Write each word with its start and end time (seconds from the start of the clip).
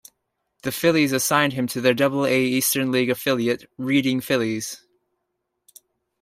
The 0.63 0.71
Phillies' 0.71 1.11
assigned 1.11 1.53
him 1.53 1.67
to 1.67 1.79
their 1.79 1.93
Double-A 1.93 2.43
Eastern 2.43 2.91
League 2.91 3.11
affiliate, 3.11 3.69
Reading 3.77 4.19
Phillies. 4.19 4.81